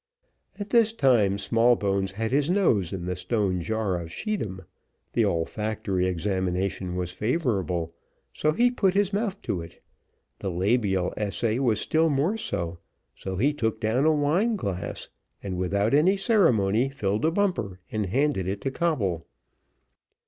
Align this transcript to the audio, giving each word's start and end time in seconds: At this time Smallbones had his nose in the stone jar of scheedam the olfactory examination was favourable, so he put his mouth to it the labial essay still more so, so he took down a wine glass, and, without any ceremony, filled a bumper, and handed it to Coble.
At 0.59 0.71
this 0.71 0.93
time 0.93 1.37
Smallbones 1.37 2.13
had 2.13 2.31
his 2.31 2.49
nose 2.49 2.91
in 2.91 3.05
the 3.05 3.15
stone 3.15 3.61
jar 3.61 3.99
of 3.99 4.09
scheedam 4.09 4.65
the 5.13 5.23
olfactory 5.23 6.07
examination 6.07 6.95
was 6.95 7.11
favourable, 7.11 7.93
so 8.33 8.51
he 8.51 8.71
put 8.71 8.95
his 8.95 9.13
mouth 9.13 9.39
to 9.43 9.61
it 9.61 9.79
the 10.39 10.49
labial 10.49 11.13
essay 11.17 11.59
still 11.75 12.09
more 12.09 12.35
so, 12.35 12.79
so 13.13 13.35
he 13.37 13.53
took 13.53 13.79
down 13.79 14.05
a 14.05 14.11
wine 14.11 14.55
glass, 14.55 15.07
and, 15.43 15.59
without 15.59 15.93
any 15.93 16.17
ceremony, 16.17 16.89
filled 16.89 17.23
a 17.23 17.29
bumper, 17.29 17.79
and 17.91 18.07
handed 18.07 18.47
it 18.47 18.59
to 18.61 18.71
Coble. 18.71 19.27